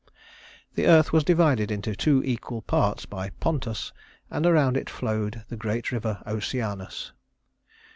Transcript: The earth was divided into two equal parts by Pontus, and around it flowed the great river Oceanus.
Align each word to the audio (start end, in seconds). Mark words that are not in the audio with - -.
The 0.73 0.87
earth 0.87 1.13
was 1.13 1.23
divided 1.23 1.69
into 1.69 1.93
two 1.95 2.23
equal 2.25 2.63
parts 2.63 3.05
by 3.05 3.29
Pontus, 3.39 3.93
and 4.31 4.47
around 4.47 4.75
it 4.75 4.89
flowed 4.89 5.45
the 5.49 5.55
great 5.55 5.91
river 5.91 6.23
Oceanus. 6.25 7.11